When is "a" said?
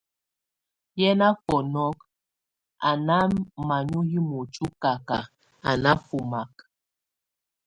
2.89-2.91, 5.69-5.71